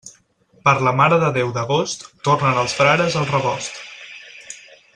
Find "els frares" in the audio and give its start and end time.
2.63-3.19